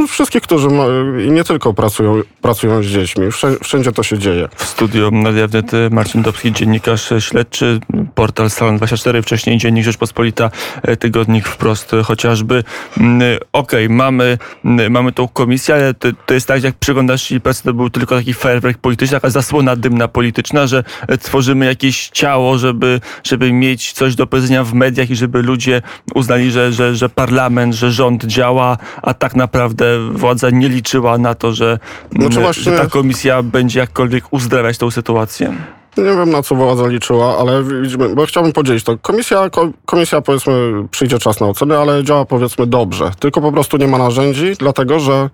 wszystkich, 0.08 0.42
którzy 0.42 0.68
ma, 0.68 0.84
nie 1.28 1.44
tylko 1.44 1.74
pracują, 1.74 2.22
pracują 2.42 2.84
z 2.84 2.86
dziećmi. 2.86 3.26
Wszędzie 3.64 3.92
to 3.92 4.04
się 4.04 4.18
dzieje. 4.18 4.50
W 4.56 4.64
studiu 4.64 5.12
Radia 5.24 5.48
Wnet 5.48 5.72
Marcin 5.92 6.22
Dobski, 6.22 6.52
dziennikarz 6.52 7.10
śledczy, 7.20 7.80
portal 8.16 8.48
Salon24, 8.48 9.22
wcześniej 9.22 9.58
Dziennik 9.58 9.86
Rzeczpospolita, 9.86 10.52
e, 10.82 10.98
Tygodnik 10.98 11.48
Wprost 11.48 11.92
chociażby. 12.04 12.64
Mm, 12.98 13.22
okej, 13.54 13.86
okay, 13.86 13.96
mamy, 13.96 14.38
mm, 14.66 14.92
mamy 14.92 15.12
tą 15.12 15.28
komisję, 15.28 15.76
ale 15.76 15.94
to, 15.94 16.08
to, 16.26 16.34
jest 16.34 16.48
tak, 16.48 16.64
jak 16.64 16.76
przyglądasz 16.76 17.32
i 17.32 17.42
pracy, 17.42 17.64
to 17.64 17.74
był 17.74 17.90
tylko 17.90 18.16
taki 18.16 18.34
fajerwerk 18.34 18.78
polityczny, 18.78 19.18
taka 19.18 19.30
zasłona 19.30 19.76
dymna 19.76 20.08
polityczna, 20.08 20.68
że 20.68 20.84
tworzymy 21.22 21.66
jakieś 21.66 22.10
ciało, 22.10 22.58
żeby, 22.58 23.02
żeby 23.24 23.54
mieć 23.54 23.92
coś 23.92 24.16
do 24.16 24.28
powiedzenia 24.28 24.64
w 24.64 24.74
mediach 24.74 25.10
i 25.10 25.16
żeby 25.16 25.42
ludzie 25.42 25.82
uznali, 26.16 26.52
że, 26.52 26.74
że, 26.74 26.96
że 26.96 27.10
parlament, 27.10 27.74
że 27.74 27.92
rząd 27.92 28.26
działa, 28.26 28.78
a 29.02 29.14
tak 29.14 29.36
naprawdę 29.36 29.79
naprawdę 29.80 30.20
władza 30.20 30.50
nie 30.50 30.70
liczyła 30.70 31.18
na 31.18 31.36
to, 31.36 31.54
że, 31.54 31.80
znaczy 32.20 32.40
właśnie... 32.40 32.64
że 32.64 32.78
ta 32.78 32.86
komisja 32.86 33.44
będzie 33.44 33.80
jakkolwiek 33.80 34.24
uzdrawiać 34.32 34.78
tą 34.78 34.92
sytuację? 34.92 35.54
Nie 35.98 36.04
wiem, 36.04 36.30
na 36.30 36.44
co 36.44 36.56
władza 36.56 36.88
liczyła, 36.88 37.38
ale 37.38 37.64
widzimy, 37.64 38.16
bo 38.16 38.26
chciałbym 38.26 38.54
podzielić 38.54 38.84
to. 38.84 38.98
Komisja, 38.98 39.50
komisja 39.86 40.22
powiedzmy, 40.22 40.54
przyjdzie 40.92 41.20
czas 41.20 41.40
na 41.40 41.48
ocenę, 41.48 41.78
ale 41.78 42.04
działa 42.04 42.26
powiedzmy 42.26 42.68
dobrze. 42.68 43.12
Tylko 43.20 43.42
po 43.42 43.52
prostu 43.52 43.78
nie 43.78 43.88
ma 43.88 43.98
narzędzi, 43.98 44.54
dlatego 44.60 45.00
że 45.00 45.30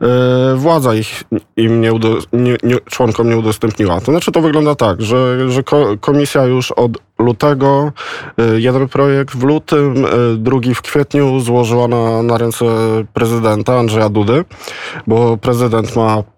yy, 0.00 0.08
władza 0.56 0.94
ich 0.94 1.22
im 1.56 1.80
nie, 1.80 1.92
nie, 2.32 2.56
nie, 2.62 2.76
członkom 2.90 3.28
nie 3.28 3.36
udostępniła. 3.38 4.00
To 4.00 4.12
znaczy 4.12 4.32
to 4.32 4.40
wygląda 4.40 4.74
tak, 4.74 5.02
że, 5.02 5.50
że 5.50 5.62
komisja 6.00 6.44
już 6.44 6.72
od 6.72 6.98
lutego, 7.18 7.92
yy, 8.38 8.60
jeden 8.60 8.88
projekt 8.88 9.36
w 9.36 9.42
lutym, 9.42 9.94
yy, 9.94 10.36
drugi 10.36 10.74
w 10.74 10.82
kwietniu 10.82 11.40
złożyła 11.40 11.88
na, 11.88 12.22
na 12.22 12.38
ręce 12.38 12.64
prezydenta 13.12 13.78
Andrzeja 13.78 14.08
Dudy, 14.08 14.44
bo 15.06 15.36
prezydent 15.36 15.96
ma 15.96 16.22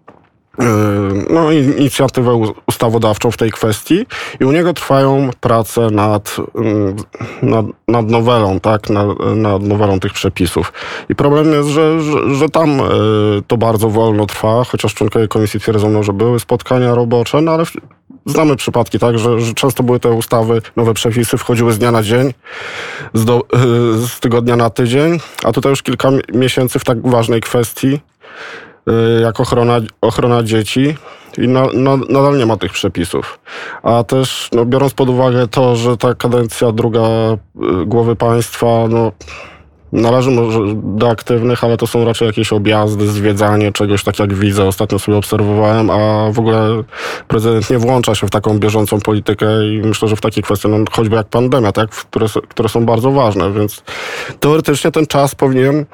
no, 1.29 1.51
inicjatywę 1.51 2.53
ustawodawczą 2.67 3.31
w 3.31 3.37
tej 3.37 3.51
kwestii. 3.51 4.05
I 4.39 4.45
u 4.45 4.51
niego 4.51 4.73
trwają 4.73 5.29
prace 5.39 5.89
nad, 5.89 6.35
mm, 6.55 6.95
nad, 7.41 7.65
nad 7.87 8.09
nowelą, 8.09 8.59
tak, 8.59 8.89
nad, 8.89 9.07
nad, 9.35 9.61
nowelą 9.61 9.99
tych 9.99 10.13
przepisów. 10.13 10.73
I 11.09 11.15
problem 11.15 11.53
jest, 11.53 11.69
że, 11.69 12.01
że, 12.01 12.35
że, 12.35 12.49
tam 12.49 12.69
e, 12.69 12.83
to 13.47 13.57
bardzo 13.57 13.89
wolno 13.89 14.25
trwa, 14.25 14.63
chociaż 14.63 14.93
członkowie 14.93 15.27
komisji 15.27 15.59
twierdzą, 15.59 15.89
no, 15.89 16.03
że 16.03 16.13
były 16.13 16.39
spotkania 16.39 16.95
robocze, 16.95 17.41
no 17.41 17.51
ale 17.51 17.63
znamy 18.25 18.55
przypadki, 18.55 18.99
tak, 18.99 19.19
że, 19.19 19.41
że 19.41 19.53
często 19.53 19.83
były 19.83 19.99
te 19.99 20.09
ustawy, 20.09 20.61
nowe 20.75 20.93
przepisy 20.93 21.37
wchodziły 21.37 21.73
z 21.73 21.79
dnia 21.79 21.91
na 21.91 22.03
dzień, 22.03 22.33
z, 23.13 23.25
do, 23.25 23.41
e, 23.53 23.57
z 24.07 24.19
tygodnia 24.19 24.55
na 24.55 24.69
tydzień, 24.69 25.19
a 25.43 25.51
tutaj 25.51 25.69
już 25.69 25.83
kilka 25.83 26.09
miesięcy 26.33 26.79
w 26.79 26.83
tak 26.83 27.07
ważnej 27.07 27.41
kwestii 27.41 27.99
jak 29.21 29.39
ochrona, 29.39 29.79
ochrona 30.01 30.43
dzieci 30.43 30.95
i 31.37 31.47
na, 31.47 31.67
na, 31.73 31.97
nadal 31.97 32.37
nie 32.37 32.45
ma 32.45 32.57
tych 32.57 32.71
przepisów. 32.71 33.39
A 33.83 34.03
też 34.03 34.49
no, 34.53 34.65
biorąc 34.65 34.93
pod 34.93 35.09
uwagę 35.09 35.47
to, 35.47 35.75
że 35.75 35.97
ta 35.97 36.15
kadencja 36.15 36.71
druga 36.71 37.01
y, 37.01 37.85
głowy 37.85 38.15
państwa, 38.15 38.67
no 38.89 39.11
należy 39.91 40.31
może 40.31 40.59
do 40.75 41.09
aktywnych, 41.09 41.63
ale 41.63 41.77
to 41.77 41.87
są 41.87 42.05
raczej 42.05 42.25
jakieś 42.25 42.53
objazdy, 42.53 43.07
zwiedzanie 43.07 43.71
czegoś, 43.71 44.03
tak 44.03 44.19
jak 44.19 44.33
widzę, 44.33 44.65
ostatnio 44.65 44.99
sobie 44.99 45.17
obserwowałem, 45.17 45.89
a 45.89 46.31
w 46.31 46.39
ogóle 46.39 46.83
prezydent 47.27 47.69
nie 47.69 47.77
włącza 47.77 48.15
się 48.15 48.27
w 48.27 48.29
taką 48.29 48.59
bieżącą 48.59 48.99
politykę 48.99 49.67
i 49.67 49.81
myślę, 49.85 50.07
że 50.07 50.15
w 50.15 50.21
takie 50.21 50.41
kwestie, 50.41 50.69
no, 50.69 50.77
choćby 50.91 51.15
jak 51.15 51.27
pandemia, 51.27 51.71
tak, 51.71 51.89
które, 51.89 52.25
które 52.49 52.69
są 52.69 52.85
bardzo 52.85 53.11
ważne, 53.11 53.53
więc 53.53 53.83
teoretycznie 54.39 54.91
ten 54.91 55.07
czas 55.07 55.35
powinien 55.35 55.85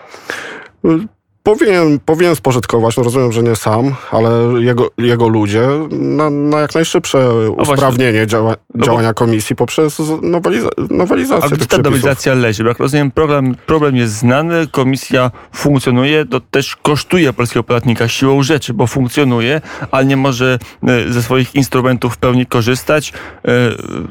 y, 0.85 1.07
Powinien, 1.47 1.99
powinien 2.05 2.35
spożytkować, 2.35 2.97
no 2.97 3.03
rozumiem, 3.03 3.31
że 3.31 3.43
nie 3.43 3.55
sam, 3.55 3.95
ale 4.11 4.29
jego, 4.59 4.91
jego 4.97 5.27
ludzie 5.27 5.67
na, 5.91 6.29
na 6.29 6.59
jak 6.59 6.75
najszybsze 6.75 7.17
no 7.17 7.51
usprawnienie 7.51 8.27
działa, 8.27 8.55
no 8.75 8.85
działania 8.85 9.13
komisji 9.13 9.55
poprzez 9.55 10.01
noweliza, 10.21 10.69
nowelizację 10.89 11.49
A 11.53 11.57
tych 11.57 11.67
ta 11.67 11.77
nowelizacja 11.77 12.33
leży? 12.33 12.63
Bo 12.63 12.69
jak 12.69 12.79
rozumiem, 12.79 13.11
problem, 13.11 13.55
problem 13.65 13.95
jest 13.95 14.13
znany, 14.13 14.67
komisja 14.71 15.31
funkcjonuje, 15.53 16.25
to 16.25 16.39
też 16.39 16.75
kosztuje 16.75 17.33
polskiego 17.33 17.63
podatnika 17.63 18.07
siłą 18.07 18.43
rzeczy, 18.43 18.73
bo 18.73 18.87
funkcjonuje, 18.87 19.61
ale 19.91 20.05
nie 20.05 20.17
może 20.17 20.59
e, 20.87 21.13
ze 21.13 21.23
swoich 21.23 21.55
instrumentów 21.55 22.13
w 22.13 22.17
pełni 22.17 22.45
korzystać. 22.45 23.13
E, 23.45 23.51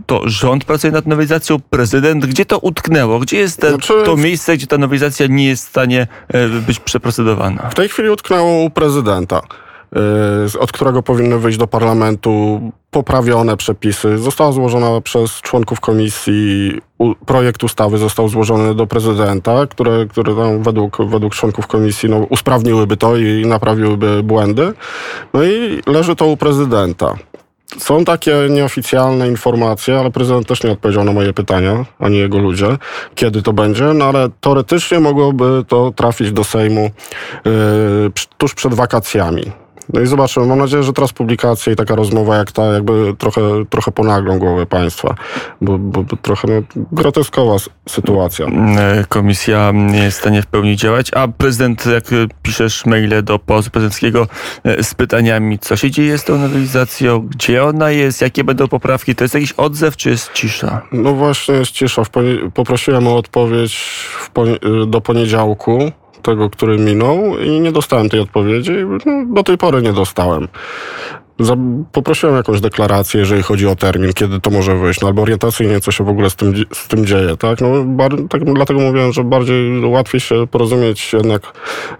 to 0.07 0.23
rząd 0.25 0.65
pracuje 0.65 0.93
nad 0.93 1.07
nowelizacją, 1.07 1.61
prezydent. 1.71 2.27
Gdzie 2.27 2.45
to 2.45 2.59
utknęło? 2.59 3.19
Gdzie 3.19 3.39
jest 3.39 3.61
te, 3.61 3.69
znaczy... 3.69 3.93
to 4.05 4.17
miejsce, 4.17 4.57
gdzie 4.57 4.67
ta 4.67 4.79
nowelizacja 4.79 5.27
nie 5.27 5.47
jest 5.47 5.67
w 5.67 5.69
stanie 5.69 6.07
e, 6.29 6.49
być 6.49 6.81
przeprocedowana? 6.81 7.26
W 7.71 7.75
tej 7.75 7.89
chwili 7.89 8.11
utknęło 8.11 8.63
u 8.63 8.71
prezydenta, 8.71 9.41
y, 10.55 10.59
od 10.61 10.73
którego 10.73 11.03
powinny 11.03 11.39
wyjść 11.39 11.59
do 11.59 11.67
parlamentu 11.67 12.61
poprawione 12.91 13.57
przepisy. 13.57 14.19
Została 14.19 14.53
złożona 14.53 15.01
przez 15.01 15.41
członków 15.41 15.81
komisji, 15.81 16.73
projekt 17.27 17.65
ustawy 17.65 17.99
został 17.99 18.29
złożony 18.29 18.75
do 18.75 18.87
prezydenta, 18.87 19.67
które, 19.67 20.07
które 20.07 20.35
tam 20.35 20.63
według, 20.63 20.97
według 21.07 21.35
członków 21.35 21.67
komisji 21.67 22.09
no, 22.09 22.17
usprawniłyby 22.17 22.97
to 22.97 23.17
i 23.17 23.47
naprawiłyby 23.47 24.23
błędy. 24.23 24.73
No 25.35 25.45
i 25.45 25.81
leży 25.87 26.17
to 26.17 26.27
u 26.27 26.37
prezydenta. 26.37 27.15
Są 27.79 28.05
takie 28.05 28.35
nieoficjalne 28.51 29.29
informacje, 29.29 29.99
ale 29.99 30.11
prezydent 30.11 30.47
też 30.47 30.63
nie 30.63 30.71
odpowiedział 30.71 31.05
na 31.05 31.13
moje 31.13 31.33
pytania, 31.33 31.85
ani 31.99 32.19
jego 32.19 32.39
ludzie, 32.39 32.79
kiedy 33.15 33.43
to 33.43 33.53
będzie, 33.53 33.85
no 33.85 34.05
ale 34.05 34.29
teoretycznie 34.41 35.01
mogłoby 35.01 35.65
to 35.69 35.93
trafić 35.97 36.33
do 36.33 36.45
Sejmu 36.45 36.91
yy, 37.45 37.53
tuż 38.39 38.55
przed 38.55 38.75
wakacjami. 38.75 39.66
No 39.93 40.01
i 40.01 40.07
zobaczymy. 40.07 40.47
Mam 40.47 40.59
nadzieję, 40.59 40.83
że 40.83 40.93
teraz 40.93 41.13
publikacja 41.13 41.73
i 41.73 41.77
taka 41.77 41.95
rozmowa 41.95 42.37
jak 42.37 42.53
ta 42.53 42.65
jakby 42.65 43.15
trochę, 43.19 43.41
trochę 43.71 43.93
ponaglą 43.93 44.39
głowę 44.39 44.67
państwa, 44.67 45.15
bo, 45.61 45.79
bo, 45.79 46.03
bo 46.03 46.17
trochę 46.17 46.49
no, 46.49 46.63
groteskowa 46.93 47.57
sytuacja. 47.89 48.47
E, 48.47 49.05
Komisja 49.09 49.73
nie 49.75 49.99
jest 49.99 50.19
w 50.19 50.21
stanie 50.21 50.43
w 50.43 50.47
pełni 50.47 50.77
działać, 50.77 51.11
a 51.15 51.29
prezydent, 51.29 51.87
jak 51.87 52.05
piszesz 52.43 52.87
maile 52.87 53.23
do 53.23 53.39
Pałacu 53.39 53.71
Prezydenckiego 53.71 54.27
e, 54.65 54.83
z 54.83 54.95
pytaniami, 54.95 55.59
co 55.59 55.77
się 55.77 55.91
dzieje 55.91 56.19
z 56.19 56.25
tą 56.25 56.39
nowelizacją, 56.39 57.21
gdzie 57.21 57.65
ona 57.65 57.91
jest, 57.91 58.21
jakie 58.21 58.45
będą 58.45 58.69
poprawki, 58.69 59.15
to 59.15 59.25
jest 59.25 59.35
jakiś 59.35 59.53
odzew, 59.53 59.97
czy 59.97 60.11
jest 60.11 60.33
cisza? 60.33 60.83
No 60.93 61.13
właśnie 61.13 61.55
jest 61.55 61.71
cisza. 61.71 62.03
Poprosiłem 62.55 63.07
o 63.07 63.17
odpowiedź 63.17 64.07
do 64.87 65.01
poniedziałku, 65.01 65.93
tego, 66.27 66.51
który 66.51 66.79
minął 66.79 67.39
i 67.39 67.61
nie 67.61 67.73
dostałem 67.73 68.09
tej 68.09 68.21
odpowiedzi. 68.21 68.73
No, 69.07 69.25
do 69.35 69.43
tej 69.43 69.59
pory 69.59 69.83
nie 69.83 69.93
dostałem. 69.93 70.49
Za- 71.39 71.57
poprosiłem 71.93 72.37
jakąś 72.37 72.61
deklarację, 72.61 73.21
jeżeli 73.21 73.43
chodzi 73.43 73.67
o 73.67 73.77
termin, 73.77 74.13
kiedy 74.13 74.41
to 74.41 74.51
może 74.51 74.77
wyjść, 74.77 75.01
no 75.01 75.09
albo 75.09 75.23
orientacyjnie, 75.23 75.81
co 75.81 75.91
się 75.93 76.05
w 76.05 76.09
ogóle 76.09 76.31
z 76.31 76.37
tym, 76.37 76.55
z 76.73 76.89
tym 76.89 77.07
dzieje, 77.07 77.37
tak? 77.37 77.61
No, 77.61 77.69
bar- 77.85 78.29
tak 78.31 78.45
dlatego 78.55 78.81
mówiłem, 78.81 79.13
że 79.13 79.25
bardziej 79.25 79.85
łatwiej 79.85 80.21
się 80.21 80.47
porozumieć 80.51 81.13
jednak 81.13 81.43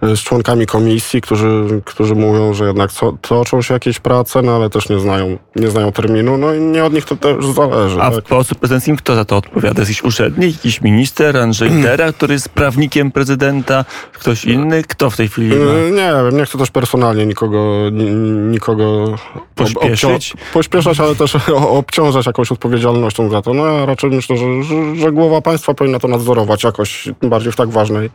y, 0.03 0.17
z 0.17 0.19
członkami 0.19 0.65
komisji, 0.65 1.21
którzy, 1.21 1.81
którzy 1.85 2.15
mówią, 2.15 2.53
że 2.53 2.65
jednak 2.65 2.91
co, 2.91 3.17
toczą 3.21 3.61
się 3.61 3.73
jakieś 3.73 3.99
prace, 3.99 4.41
no 4.41 4.55
ale 4.55 4.69
też 4.69 4.89
nie 4.89 4.99
znają, 4.99 5.37
nie 5.55 5.67
znają 5.67 5.91
terminu, 5.91 6.37
no 6.37 6.53
i 6.53 6.59
nie 6.59 6.85
od 6.85 6.93
nich 6.93 7.05
to 7.05 7.15
też 7.15 7.45
zależy. 7.45 8.01
A 8.01 8.11
w 8.11 8.15
tak? 8.15 8.23
Pałacu 8.23 8.55
Prezydenckim 8.55 8.97
kto 8.97 9.15
za 9.15 9.25
to 9.25 9.37
odpowiada? 9.37 9.81
Jakiś 9.81 10.03
urzędnik, 10.03 10.55
jakiś 10.55 10.81
minister, 10.81 11.37
Andrzej 11.37 11.71
Dera, 11.83 12.13
który 12.13 12.33
jest 12.33 12.49
prawnikiem 12.49 13.11
prezydenta, 13.11 13.85
ktoś 14.13 14.45
inny? 14.45 14.83
Kto 14.83 15.09
w 15.09 15.17
tej 15.17 15.27
chwili 15.29 15.49
ma? 15.55 15.73
Nie 15.95 16.13
wiem, 16.23 16.37
nie 16.37 16.45
chcę 16.45 16.57
też 16.57 16.71
personalnie 16.71 17.25
nikogo, 17.25 17.89
ni- 17.91 18.11
nikogo 18.51 19.15
Pośpieszyć? 19.55 20.33
pośpieszać, 20.53 20.99
ale 20.99 21.15
też 21.15 21.37
obciążać 21.81 22.25
jakąś 22.25 22.51
odpowiedzialnością 22.51 23.29
za 23.29 23.41
to. 23.41 23.53
No 23.53 23.65
ja 23.65 23.85
raczej 23.85 24.09
myślę, 24.09 24.37
że, 24.37 24.63
że, 24.63 24.95
że 24.95 25.11
głowa 25.11 25.41
państwa 25.41 25.73
powinna 25.73 25.99
to 25.99 26.07
nadzorować 26.07 26.63
jakoś 26.63 27.09
bardziej 27.21 27.51
w 27.51 27.55
tak 27.55 27.69
ważnej, 27.69 28.09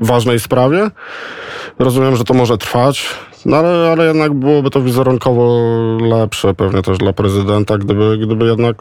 ważnej 0.00 0.40
sprawie. 0.40 0.90
Rozumiem, 1.78 2.16
że 2.16 2.24
to 2.24 2.34
może 2.34 2.58
trwać. 2.58 3.08
No 3.46 3.56
ale, 3.56 3.92
ale 3.92 4.06
jednak 4.06 4.34
byłoby 4.34 4.70
to 4.70 4.80
wizerunkowo 4.80 5.60
lepsze 6.00 6.54
pewnie 6.54 6.82
też 6.82 6.98
dla 6.98 7.12
prezydenta, 7.12 7.78
gdyby, 7.78 8.18
gdyby 8.18 8.46
jednak 8.46 8.76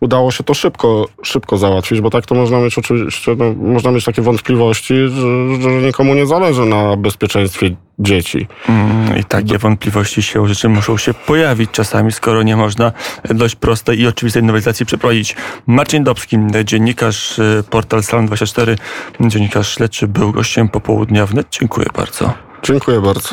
udało 0.00 0.30
się 0.30 0.44
to 0.44 0.54
szybko, 0.54 1.08
szybko 1.22 1.58
załatwić, 1.58 2.00
bo 2.00 2.10
tak 2.10 2.26
to 2.26 2.34
można 2.34 2.60
mieć 2.60 2.78
oczywiście, 2.78 3.34
no, 3.38 3.52
można 3.52 3.90
mieć 3.90 4.04
takie 4.04 4.22
wątpliwości, 4.22 4.94
że, 5.08 5.62
że 5.62 5.70
nikomu 5.70 6.14
nie 6.14 6.26
zależy 6.26 6.64
na 6.64 6.96
bezpieczeństwie 6.96 7.76
dzieci. 7.98 8.46
Mm, 8.68 9.18
I 9.18 9.24
takie 9.24 9.58
wątpliwości 9.58 10.22
się 10.22 10.48
rzeczy 10.48 10.68
muszą 10.68 10.98
się 10.98 11.14
pojawić 11.14 11.70
czasami, 11.70 12.12
skoro 12.12 12.42
nie 12.42 12.56
można 12.56 12.92
dość 13.24 13.56
prostej 13.56 14.00
i 14.00 14.06
oczywistej 14.06 14.42
nowelizacji 14.42 14.86
przeprowadzić. 14.86 15.36
Marcin 15.66 16.04
Dobski, 16.04 16.36
dziennikarz, 16.64 17.38
y, 17.38 17.64
portal 17.70 18.00
Salon24, 18.00 18.76
dziennikarz 19.20 19.74
śledczy, 19.74 20.08
był 20.08 20.32
gościem 20.32 20.68
popołudnia 20.68 21.26
wnet. 21.26 21.46
Dziękuję 21.50 21.86
bardzo. 21.96 22.32
Dziękuję 22.62 23.00
bardzo. 23.00 23.28